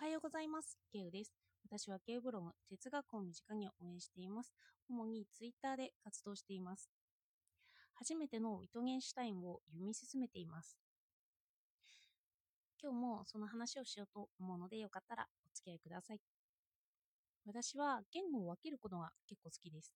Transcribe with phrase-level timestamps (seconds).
[0.00, 0.78] はようございます。
[0.90, 1.34] ケウです。
[1.62, 4.54] 私はケウブログ、哲学を身近に応援しています。
[4.88, 6.90] 主にツイッターで活動しています。
[7.96, 10.78] 初めてのウィトゲンシュタインを読み進めています。
[12.82, 16.20] 今日もその話をしようと思うので、よかったらお付き合いください。
[17.44, 19.92] 私は言語を分けることが結構好きです。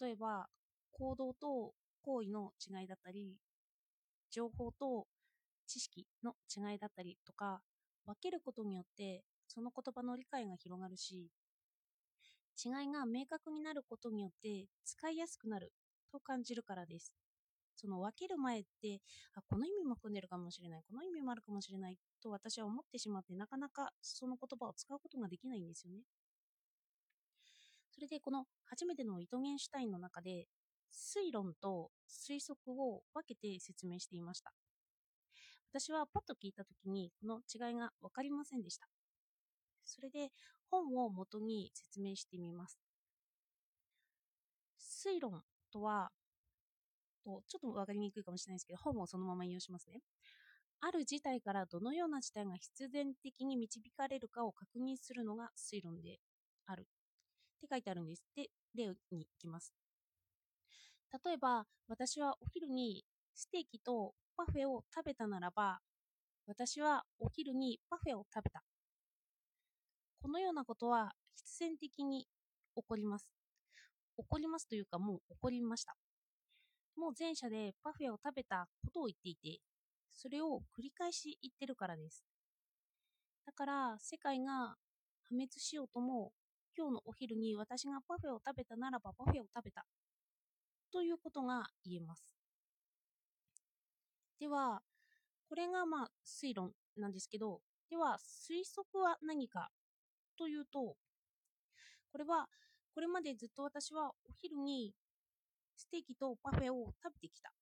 [0.00, 0.46] 例えば、
[0.92, 3.36] 行動と行為の違いだったり、
[4.30, 5.06] 情報と
[5.66, 7.60] 知識の違いだったりとか、
[8.10, 11.30] 分けることによってその言葉の理解が広がるし、
[12.64, 15.72] 違いが明確になることによって使いやすくなる
[16.12, 17.12] と感じるからです。
[17.76, 19.00] その分ける前って、
[19.34, 26.02] あ、この意味も含んでるかもしれない、この意味もあるかもしれないと私は思ってしまって、なかなかその言葉を使うことができないんですよね。
[27.90, 30.46] それでこの初めてのイトゲンシュタインの中で
[30.92, 34.52] 推論と推測を分けて説明していました。
[35.72, 38.88] 私はパッと聞いたときにこの違いが分かりませんでした。
[39.84, 40.30] それで
[40.68, 42.78] 本を元に説明してみます。
[44.78, 46.10] 推論とは、
[47.24, 50.00] とちょっと分かりにくいかもしれないですけど、本をそのまま引用しますね。
[50.80, 56.18] ある事態からどのような事態が必然的に導かれるかを確認するのが推論で
[56.66, 56.82] ある。
[56.82, 56.84] っ
[57.60, 58.24] て書いてあるんです。
[58.34, 58.94] で、例に
[59.26, 59.72] 行きます。
[61.24, 63.04] 例えば、私はお昼に
[63.40, 65.80] ステーキとパフェを食べたならば、
[66.46, 68.62] 私はお昼にパフェを食べた。
[70.20, 72.26] このようなことは必然的に
[72.76, 73.32] 起こります。
[74.18, 75.96] 起こりますというかもう起こりました。
[76.98, 79.62] もう前者でパフェを食べたことを言っていて、
[80.12, 82.22] それを繰り返し言ってるからです。
[83.46, 84.76] だから世界が
[85.22, 86.32] 破滅しようとも、
[86.76, 89.86] 今日のお昼に私がパフェを食べたならばパフェを食べた。
[90.92, 92.39] ということが言えます。
[94.40, 94.80] では、
[95.50, 97.60] これがまあ推論なんですけど、
[97.90, 99.68] では推測は何か
[100.38, 100.96] というと、
[102.10, 102.46] これは
[102.94, 104.94] これまでずっと私はお昼に
[105.76, 107.52] ステーキとパフェを食べてきた。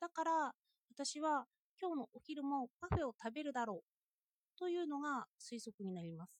[0.00, 0.52] だから
[0.94, 1.46] 私は
[1.80, 6.36] 今日のお昼もパフェを食べるだろうというのが推測になります。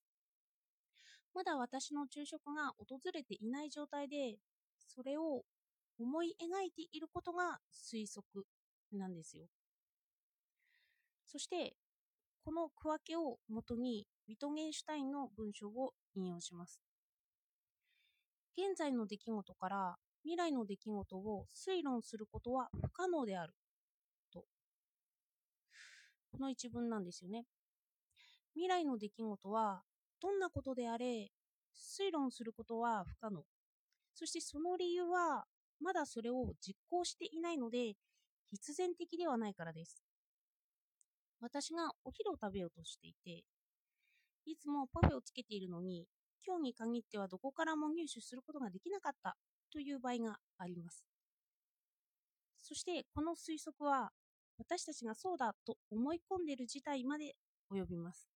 [1.35, 4.37] まだ私の昼食が訪れていない状態で、
[4.77, 5.45] それを
[5.99, 8.45] 思い描いていることが推測
[8.93, 9.47] なんですよ。
[11.33, 11.75] そして、
[12.45, 16.79] この区分けをもとにウィトゲンシュタインの文章を引用します。
[18.55, 23.55] 現在の出来事から未来の出来事を推論することは不可能である。
[24.31, 24.45] と。
[26.33, 27.47] この一文なんですよね。
[28.53, 29.85] 未来の出来事は
[30.21, 31.31] どんなことであれ
[31.75, 33.43] 推論することは不可能。
[34.13, 35.47] そしてその理由は
[35.81, 37.95] まだそれを実行していないので
[38.51, 40.12] 必然的ではないからです。
[41.43, 43.43] 私がお昼を食べようとしていて、
[44.47, 46.07] いつもパフェをつけているのに、
[46.47, 49.37] 今日に限ってはどこからも入手することができなかった
[49.73, 51.05] という場合があります。
[52.59, 54.11] そしてこの推測は
[54.57, 57.35] 私たちがそうだと思い込んでいる事態まで
[57.73, 58.29] 及びます。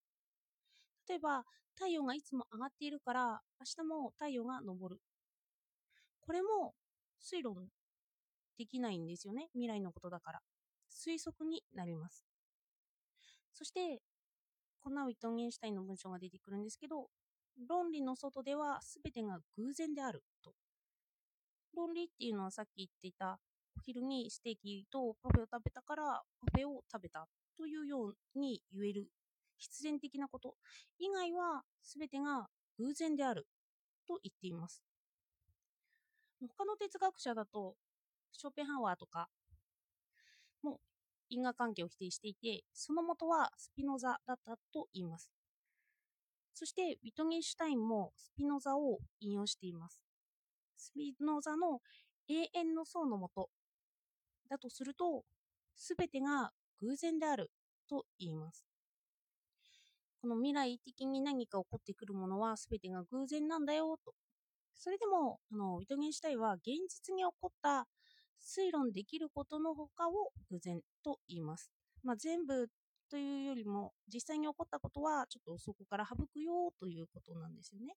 [1.07, 4.97] 例えば太陽がいつも上がっているから明日も太陽が昇る。
[6.19, 6.73] これも
[7.23, 7.55] 推論
[8.57, 9.47] できないんですよね。
[9.53, 10.39] 未来のことだから。
[10.91, 12.26] 推測になります。
[13.57, 14.03] そして、
[14.83, 17.09] こんなウィトゲンシュタインの文章が出てくるんですけど、
[17.67, 20.53] 論理の外では全てが偶然であると。
[21.75, 23.39] 論理っていうのはさっき言っていた、
[23.75, 26.03] お昼にステーキとパフェを食べたから
[26.39, 29.07] パフェを食べたというように言える
[29.57, 30.53] 必然的なこと
[30.99, 32.47] 以外は全てが
[32.77, 33.47] 偶然である
[34.07, 34.83] と言っています。
[36.39, 37.75] 他の哲学者だと、
[38.31, 39.29] ショーペンハワーとか
[40.61, 40.79] も
[41.29, 45.31] 因果関係を否定していて、その元はスピノザだったと言います。
[46.53, 49.99] そして、ウィトゲンシュタインもスピノザを引用しています。
[50.75, 51.81] スピノザの
[52.27, 53.49] 永遠の層の元
[54.49, 55.23] だとすると、
[55.75, 56.51] すべてが
[56.81, 57.51] 偶然である
[57.89, 58.65] と言います。
[60.21, 64.13] この未来的に何か起こってくるものはすべてが偶然なんだよと。
[64.73, 67.87] それでも、あのウィトゲンシュタインは現実に起こった
[68.41, 71.71] 推論できることの他を偶然と言います。
[72.03, 72.69] まあ、全部
[73.09, 77.95] というよりも実際に起こったことはちょっとそこから省くよということなんですよね。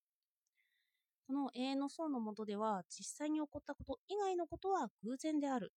[1.27, 5.71] この永遠の層の下では実際に起こったこと以外のことは偶然である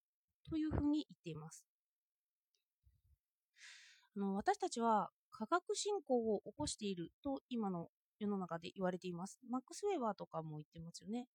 [0.49, 1.64] というふうに言っています。
[4.17, 7.88] あの私たちは科学進行を起こしていると今の
[8.19, 9.38] 世の中で言われています。
[9.49, 11.26] マックス・ウェーバーとかも言ってますよね。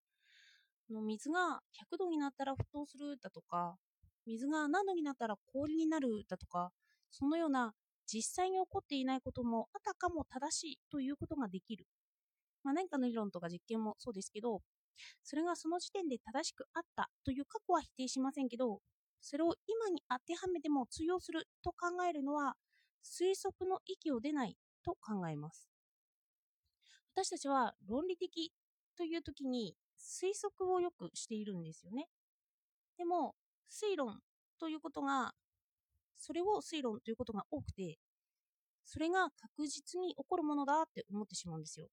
[0.92, 3.76] の水が100度になったら沸騰するだとか、
[4.26, 6.70] 水が何度になったら氷になるだとか、
[7.10, 7.72] そのような
[8.06, 11.86] 実際に起こっていないこともあたかも正しいということができる。
[12.62, 14.60] まあ、何かの理論とか実験もそうですけど、
[15.22, 18.80] それがその時点で正しくあったという過去は否定しませんけど、
[19.20, 22.54] それを今に当てはめても通用すると考えるのは
[23.04, 25.68] 推測の域を出ないと考えます。
[27.14, 28.52] 私たちは論理的
[28.96, 32.08] という時に推測をよくしているんですよね。
[32.98, 33.34] でも、
[33.70, 34.20] 推論
[34.58, 35.34] ということが、
[36.16, 37.98] それを推論ということが多くて、
[38.84, 41.88] それが確実に起こるものだって思ってしまうんですよ。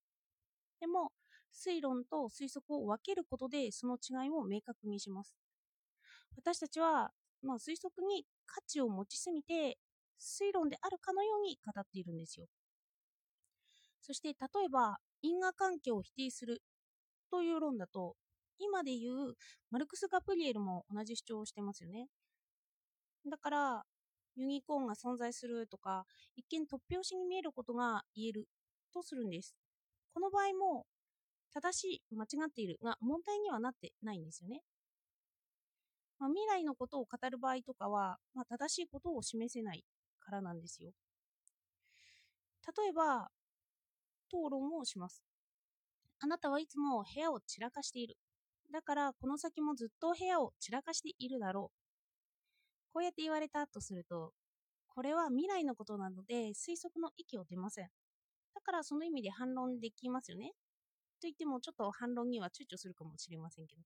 [0.80, 1.12] でも、
[1.54, 5.36] 推論と推測を分けることでその違いを明確にします。
[6.36, 7.12] 私たちは、
[7.42, 9.77] まあ、推測に価値を持ちすぎて
[10.19, 12.48] 推論であるかのように語っているんですよ。
[14.01, 14.33] そして例
[14.65, 16.62] えば因果関係を否定する
[17.32, 18.16] という論だと
[18.60, 19.36] 今で言う
[19.70, 22.08] マルクス・ガプリエルも同じ主張をしてますよね。
[23.30, 23.84] だから
[24.36, 28.48] ユニコーンが存在するとか一見突拍子に見えることが言える
[28.94, 29.56] とするんです。
[30.14, 30.86] この場合も
[31.54, 34.62] 正しい間違っているが問題にはなってないんですよね。
[36.20, 39.84] まあ、未来のことを語る場合とかは、まあ、正しいことを示せない
[40.20, 40.92] からなんですよ。
[42.78, 43.30] 例えば、
[44.30, 45.24] 討論をします。
[46.19, 48.18] あなたはいつも部屋を散らかしている。
[48.72, 52.94] だからこの先もずっと部屋を散らかしているだろう。
[52.94, 54.34] こうやって言われたとすると、
[54.88, 57.90] これは未来のことなので推測の域を出ません。
[58.56, 60.52] だからその意味で反論できますよね。
[61.22, 63.81] と言ってもちょっと反論には躊躇するかもしれませんけど。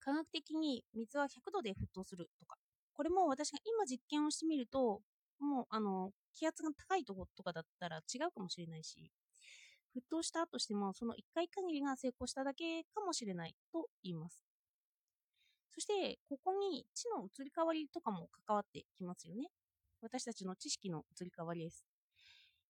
[0.00, 2.56] 科学的に水は100度で沸騰するとか、
[2.92, 5.02] これも私が今実験をしてみると、
[5.40, 9.10] もうあの気圧が高いところとかだったら違うかもしれないし、
[9.96, 14.42] 沸騰したとしてもその1回限りが成功しただけかもしれないと言います。
[15.76, 19.48] そして、ここに知の移り変わりとかも関わってきますよね。
[20.00, 21.84] 私たちの知識の移り変わりです。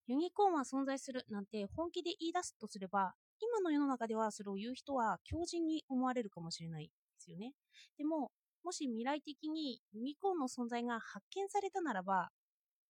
[0.07, 7.53] ユニコーンは存在するなんて本気で言い出すとすれば、今の世の中ではそれを言う人は強靭に思われるかもしれないですよね。
[7.97, 8.31] でも、
[8.63, 12.31] もし未来的にユニコーンの存在が発見されたならば、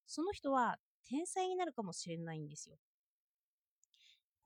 [0.08, 2.78] その人は天才になるかもしれないんですよ。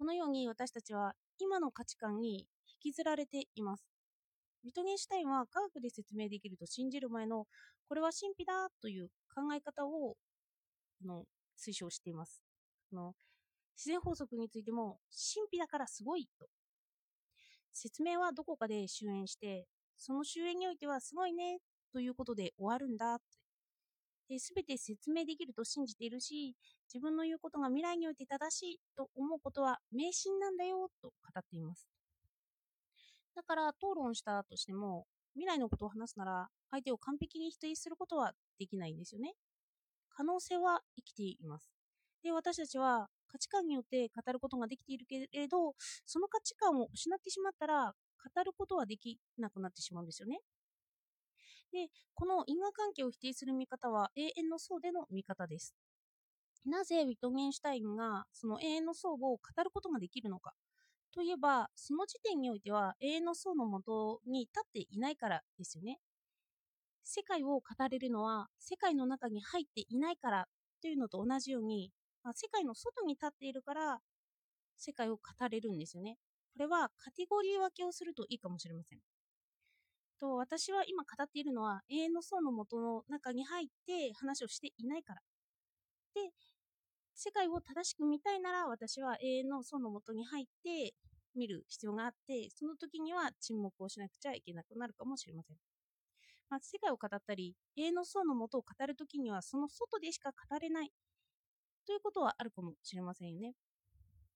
[0.01, 2.47] このように私たちは今の価値観に
[2.83, 3.85] 引きずられています。
[4.63, 7.45] ビトゲンシュタインは科学で説明できると信じる前の
[7.87, 10.15] これは神秘だという考え方を
[11.05, 11.25] の
[11.55, 12.41] 推奨しています。
[12.91, 13.13] の
[13.77, 16.47] 自然法則についても神秘だからすごいと
[17.71, 21.59] 説明はどこかで終焉してその終焉においてはすごいね
[21.93, 23.19] ということで終わるんだ
[24.31, 26.55] で全て説明できると信じているし
[26.87, 31.85] 自分の言うことが未来において正しいと思うことは迷信なんだよと語っています。
[33.35, 39.33] だから討論したとしても未来のことを話すなら相手を完璧に否定することはできないんですよね。
[40.09, 41.69] 可能性は生きています。
[42.23, 45.73] で私たちは価値観によって語ることができているけれど
[46.05, 47.93] その価値観を失ってしまったら
[48.35, 50.39] 語ることはできなくなってしまうんですよね。
[51.71, 55.73] で、この因果関係を否定する見方は永遠の層での見方です。
[56.65, 60.53] なぜウィトゲンシュタインがその永遠の層を語ることができるのか
[61.13, 65.99] といえば、その時点においては永遠の層のもとに立っていないからですよね。
[67.03, 70.47] 世界を語れるのは世界の中に入っていないから
[70.81, 71.91] というのと同じように、
[72.23, 73.99] まあ、世界の外に立っているから
[74.77, 76.17] 世界を語れるんですよね。
[76.53, 78.99] これはカテゴリー分けをするといいかもしれません。
[80.21, 85.21] と私は今語っているのは永遠の層の元の中に入って話をしていないから。
[86.13, 86.29] で、
[87.15, 90.93] 世界を正しく見たいなら私は永遠の層の元に入って
[91.35, 95.57] 見る必要があって、その時には沈黙をしなくちゃいけなくなるかもしれません。
[96.49, 100.91] まあ、世界を語ったり、永遠の層の元を語る時にはその外でしか語れない
[101.87, 103.53] ということはあるかもしれませんよね。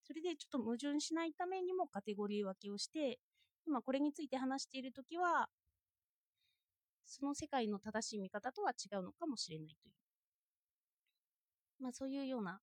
[0.03, 3.19] それでちょっと矛盾しないためにもカテゴリー分けをして、
[3.67, 5.49] 今これについて話しているときは、
[7.05, 9.93] その世界の正しい見方とは違うのかもしれないという。
[11.79, 12.59] まあそういうような、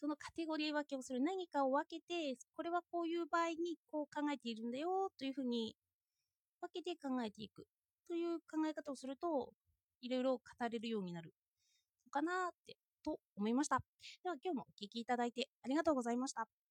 [0.00, 5.76] そのカテゴリー分けをする何かを分けて、これはこういう場合にこう考えているんだよというふうに
[6.60, 7.66] 分けて考えていく
[8.08, 9.52] という考え方をすると、
[10.02, 11.34] いろいろ語れるようになる
[12.06, 13.78] のかなってと思いました。
[14.24, 16.63] では今日もお聴きいただいてありがとうございました。